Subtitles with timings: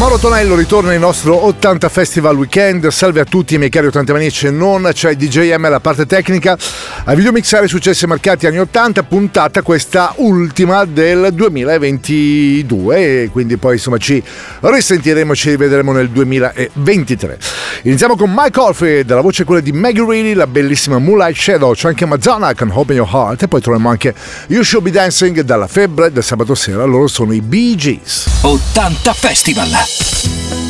[0.00, 2.88] Mauro Tonello ritorna nel nostro 80 Festival Weekend.
[2.88, 6.56] Salve a tutti i miei cari 80 manici non, c'è cioè DJM alla parte tecnica.
[7.04, 13.24] A videomixare successi marcati anni 80, puntata questa ultima del 2022.
[13.24, 14.22] E Quindi poi insomma ci
[14.60, 17.38] risentiremo, ci rivedremo nel 2023.
[17.82, 21.74] Iniziamo con Mike Orfield, la voce è quella di Maggie Reilly, la bellissima Moonlight Shadow.
[21.74, 23.42] C'è anche Madonna con Open Your Heart.
[23.42, 24.14] E poi troviamo anche
[24.46, 26.84] You Should Be Dancing dalla febbre del sabato sera.
[26.84, 28.28] Loro sono i Bee Gees.
[28.40, 29.89] 80 Festival.
[29.98, 30.69] Thank you.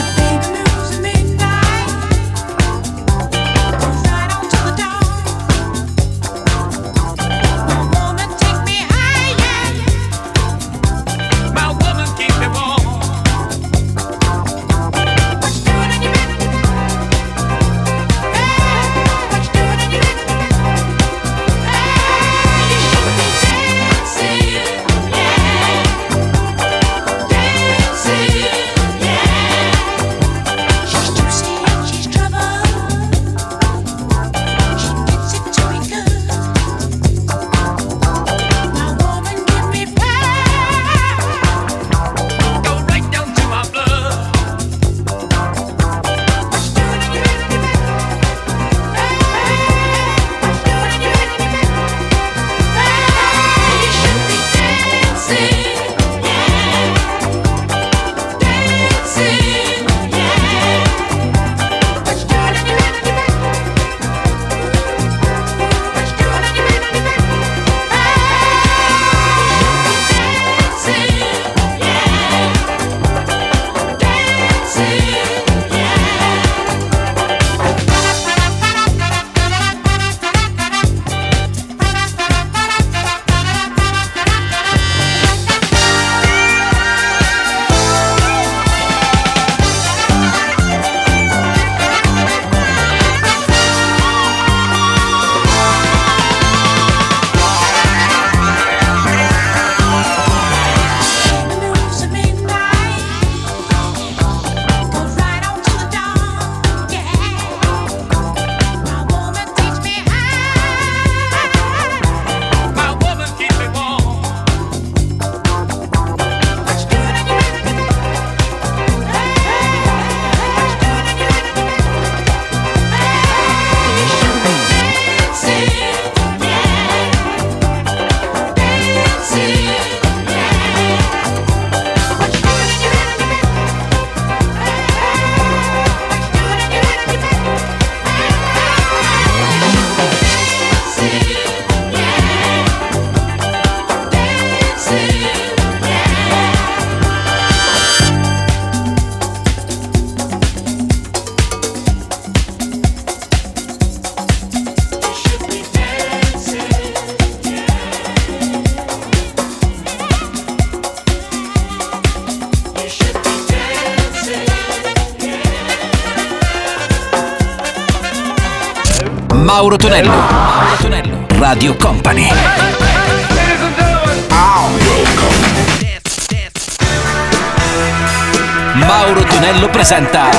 [179.91, 180.29] Presenta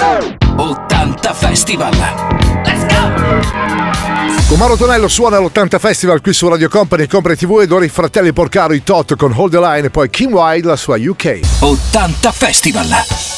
[0.57, 1.95] 80 Festival.
[4.49, 7.91] Con Mauro Tonello suona l'80 Festival qui su Radio Company, Compre TV ed ora i
[7.91, 11.41] fratelli Porcaro, i Tot con Hold the Line e poi Kim Wilde la sua UK.
[11.61, 13.32] 80 Festival.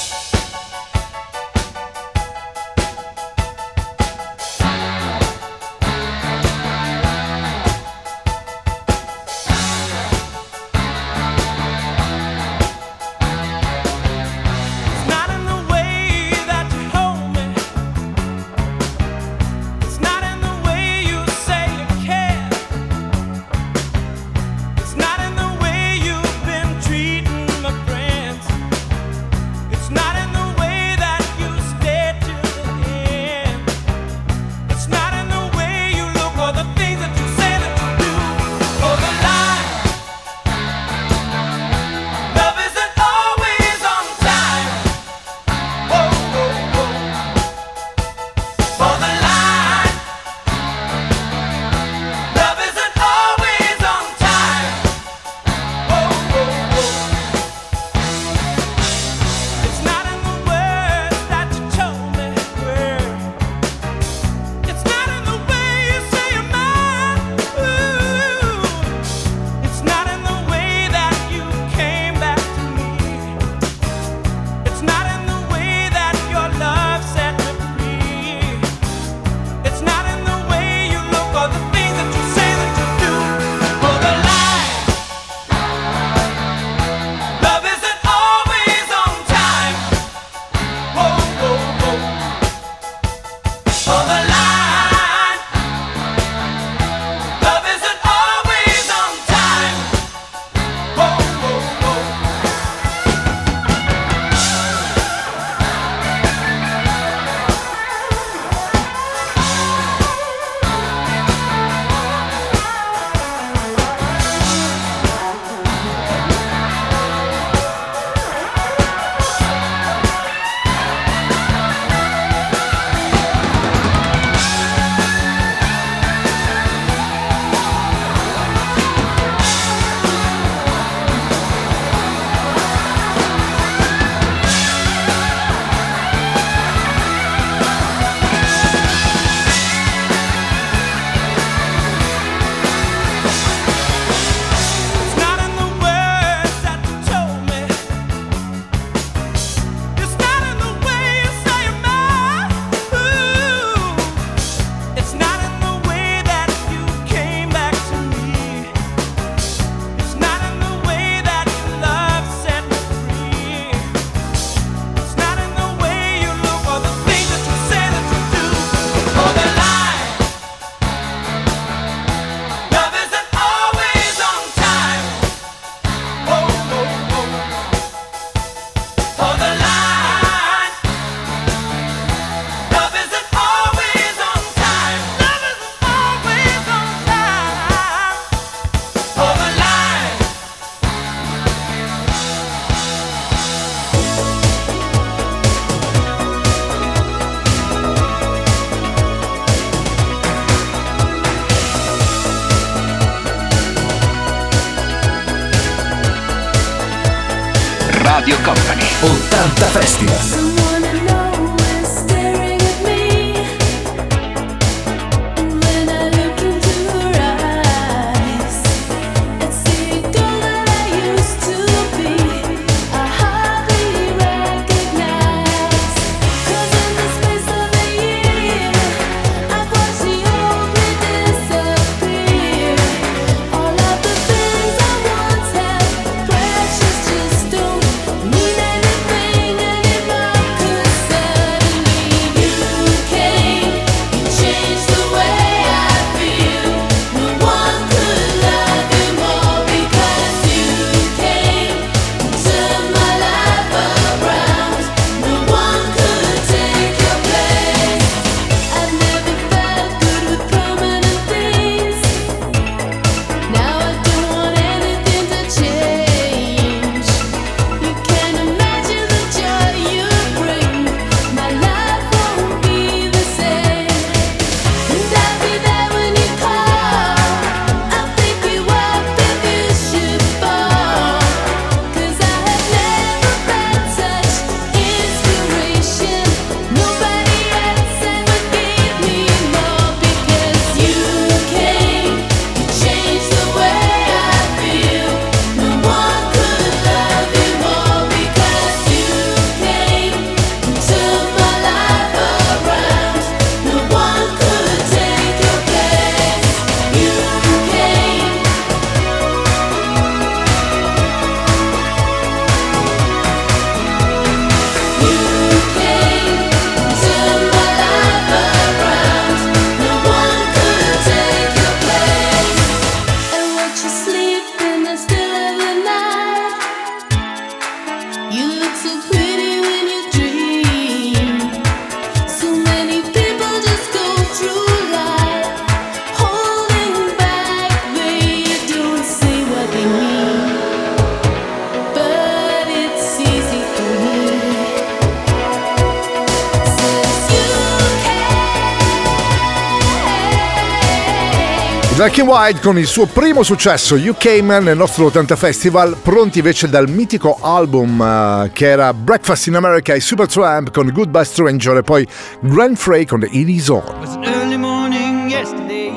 [352.15, 356.39] Black and White con il suo primo successo You Came nel nostro 80 Festival, pronti
[356.39, 361.25] invece dal mitico album uh, che era Breakfast in America e Super Tramp con Goodbye
[361.25, 362.07] Stranger e poi
[362.39, 363.79] Grand Frey con It Is On.
[363.79, 365.91] It was an early morning yesterday.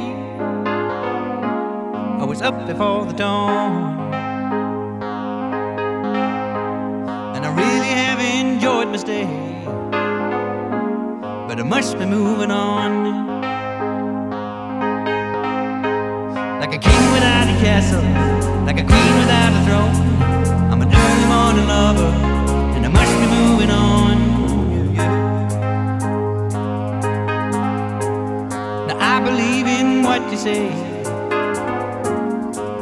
[2.20, 4.10] I was up before the dawn.
[7.36, 9.28] And I really have enjoyed my stay.
[11.48, 13.37] But I must be moving on.
[17.18, 18.06] without a castle,
[18.68, 19.96] like a queen without a throne.
[20.72, 22.12] I'm an early morning lover,
[22.76, 24.16] and I must be moving on.
[24.74, 25.14] Yeah, yeah.
[28.88, 30.64] Now I believe in what you say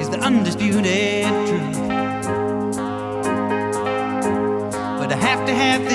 [0.02, 1.78] is the undisputed truth,
[5.00, 5.95] but I have to have this.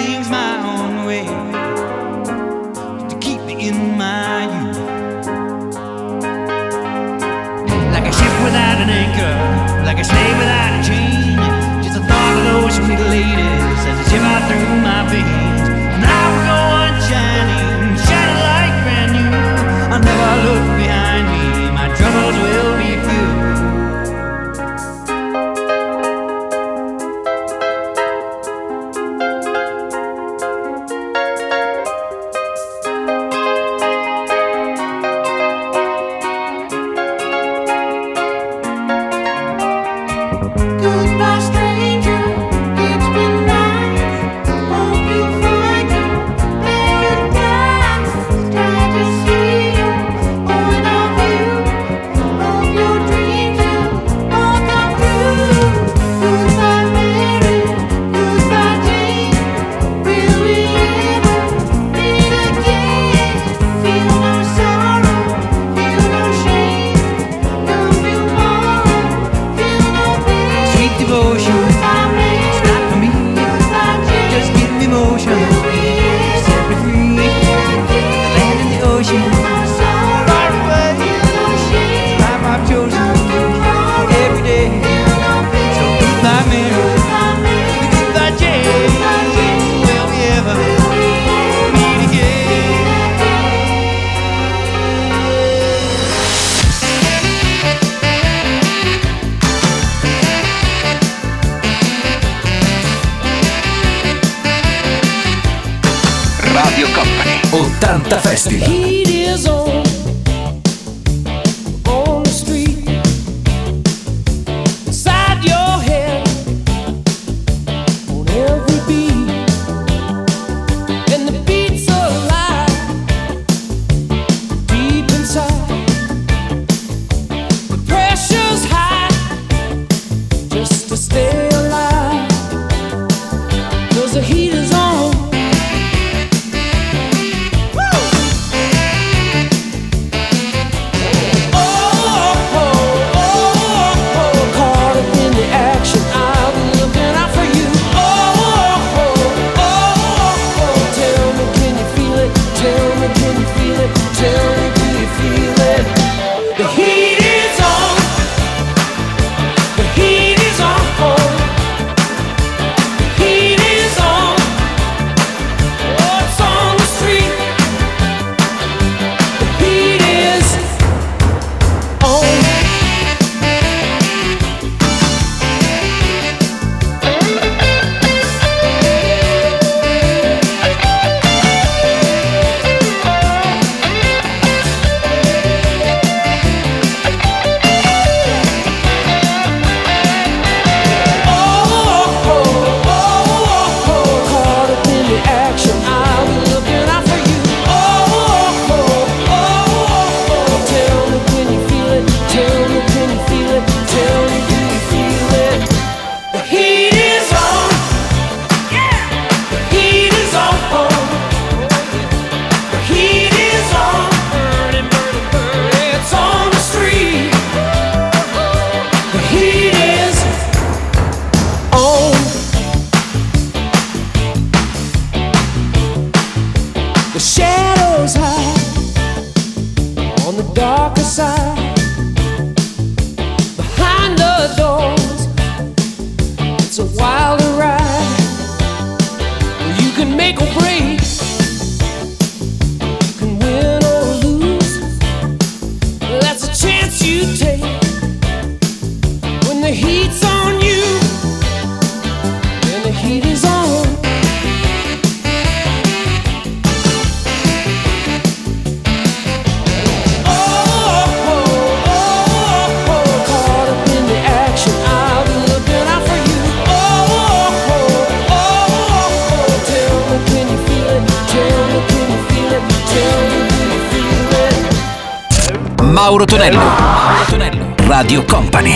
[276.02, 276.58] Mauro Tonello.
[276.58, 277.75] Mauro Tonello.
[277.86, 278.75] Radio Company.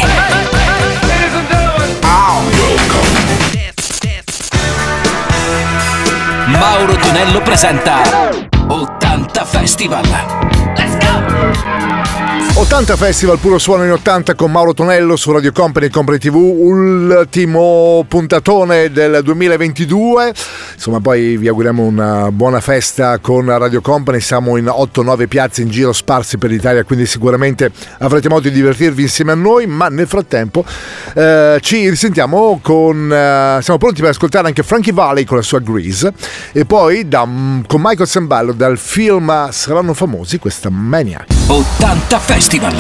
[6.48, 8.02] Mauro Tonello presenta
[8.68, 10.04] 80 Festival.
[10.76, 11.74] Let's go!
[12.56, 16.37] 80 Festival puro suono in 80 con Mauro Tonello su Radio Company e Company TV,
[16.37, 20.32] ultimo puntatone del 2022.
[20.74, 24.20] Insomma, poi vi auguriamo una buona festa con Radio Company.
[24.20, 29.02] Siamo in 8-9 piazze in giro sparse per l'Italia, quindi sicuramente avrete modo di divertirvi
[29.02, 29.66] insieme a noi.
[29.66, 30.64] Ma nel frattempo
[31.14, 33.12] eh, ci risentiamo con.
[33.12, 36.12] Eh, siamo pronti per ascoltare anche Frankie Valley con la sua Grease.
[36.52, 42.74] E poi da, mm, con Michael Samballo dal film Saranno famosi questa Mania 80 Festival!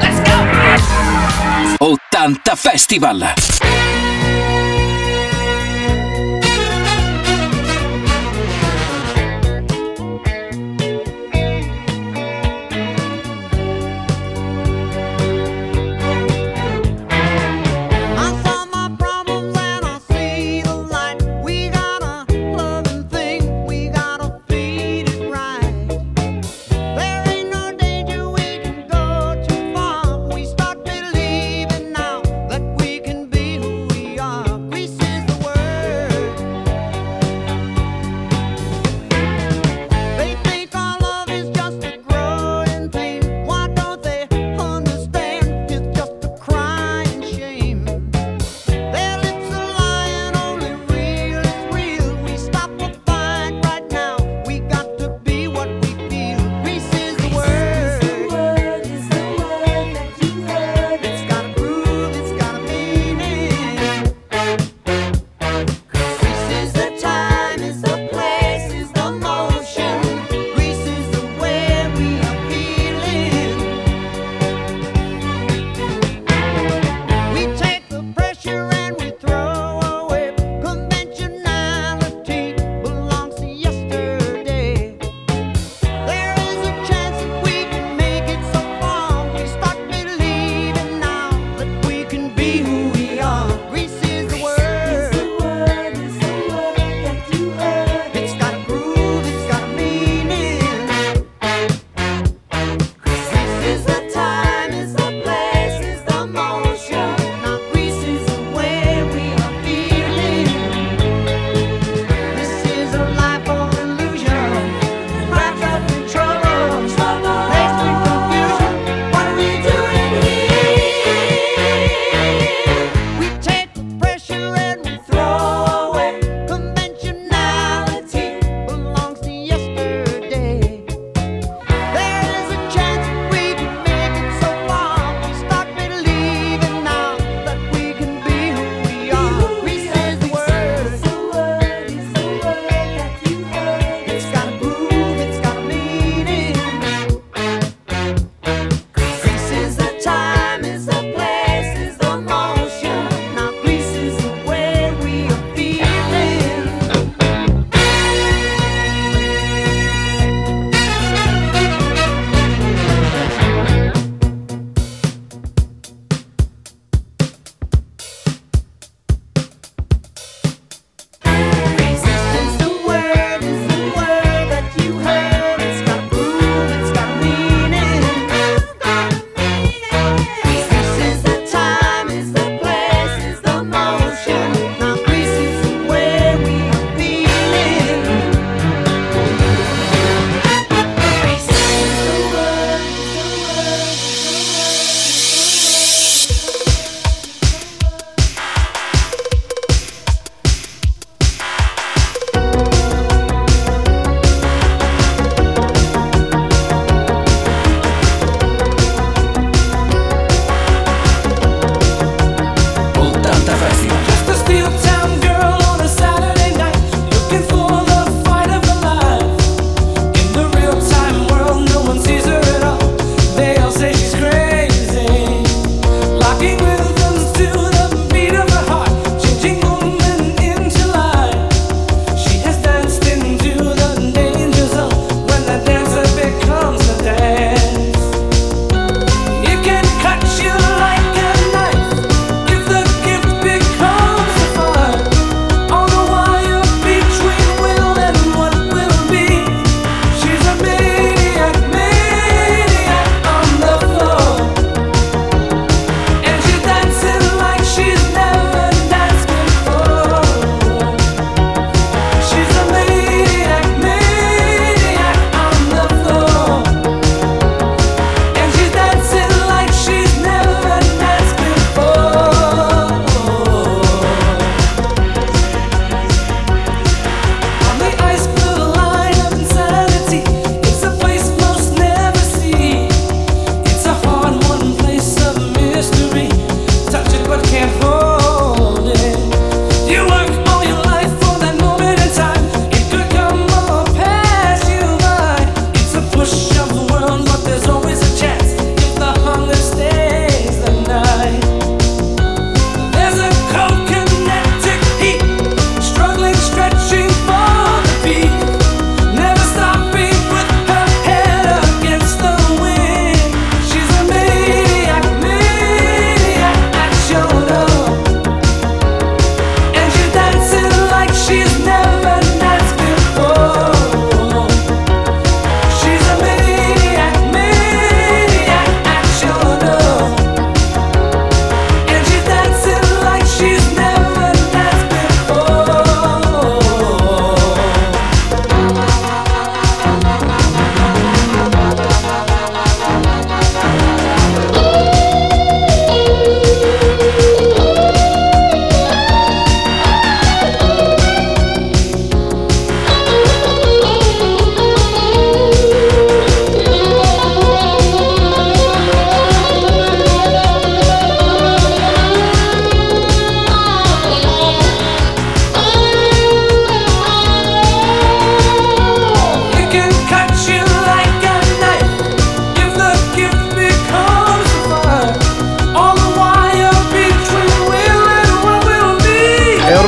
[0.00, 1.86] Let's go!
[1.86, 4.01] 80 Festival!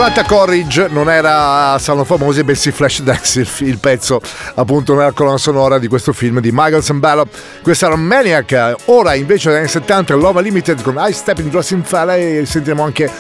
[0.05, 4.21] Durante Corridge non era Salon Famosi, bensì Flashdance, il, il pezzo
[4.55, 7.27] appunto nella colonna sonora di questo film di Michael Sambello.
[7.63, 11.83] Questa era Maniac, ora invece negli anni 70 Love Limited con I Step in Dressing
[11.85, 13.11] Fella e sentiremo anche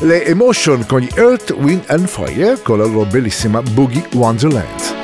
[0.00, 5.03] le Emotion con gli Earth, Wind and Fire con la loro bellissima Boogie Wonderland.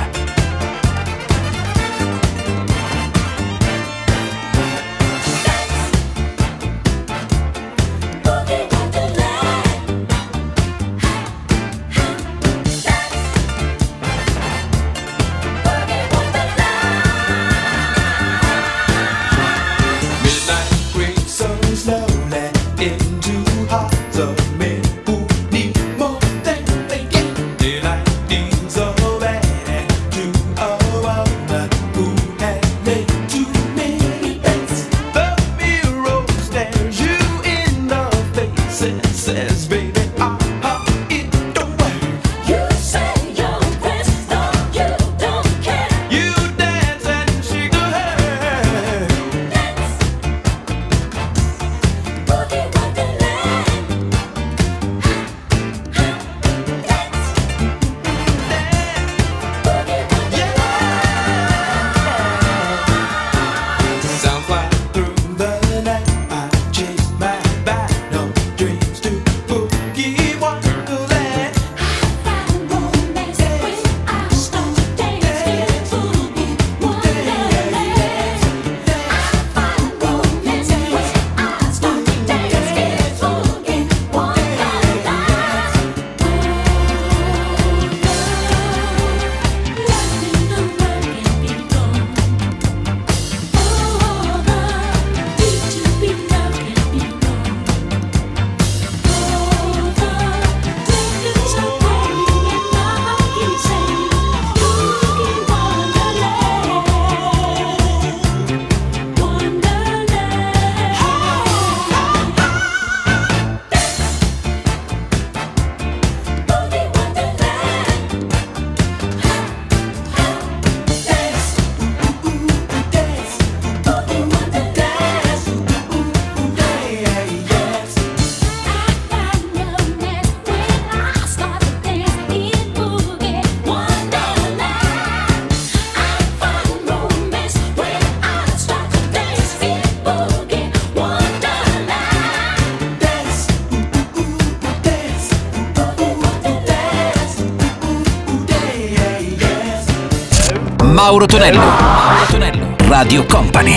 [151.03, 151.59] Mauro Tonello.
[151.59, 152.75] Mauro Tonello.
[152.87, 153.75] Radio Company.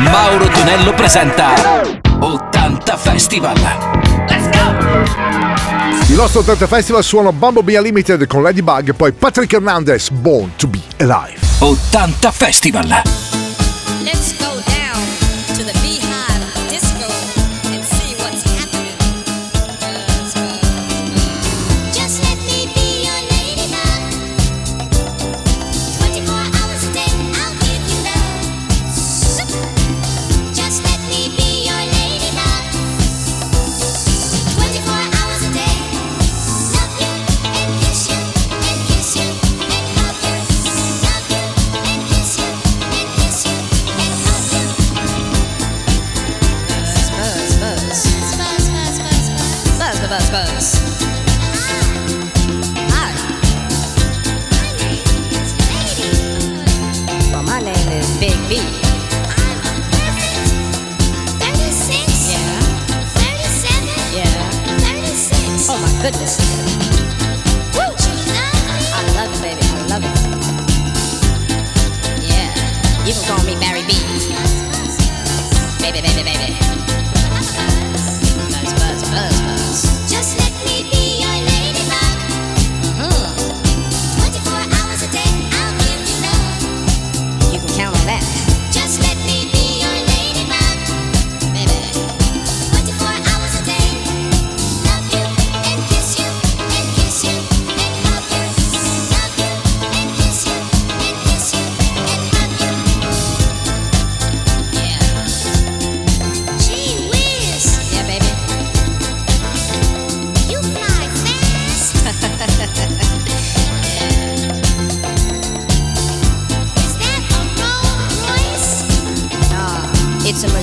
[0.00, 1.54] Mauro Tonello presenta
[2.18, 3.56] 80 Festival.
[4.28, 4.74] Let's go!
[6.08, 10.68] Il nostro 80 Festival suona Bumblebee Unlimited con Ladybug e poi Patrick Hernandez, Born to
[10.68, 11.38] be Alive.
[11.60, 13.45] 80 Festival.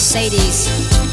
[0.03, 1.12] Mercedes.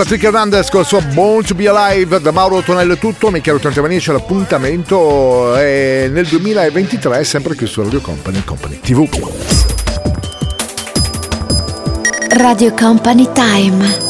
[0.00, 3.42] Patrick Hernandez con il suo Born to be Alive, da Mauro Tonello è tutto, mi
[3.42, 9.06] chiaro 30 c'è l'appuntamento è nel 2023 sempre qui su Radio Company, Company TV.
[12.30, 14.09] Radio Company Time.